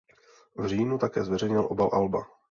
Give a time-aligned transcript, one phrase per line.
[0.55, 2.25] V říjnu také zveřejnil obal alba.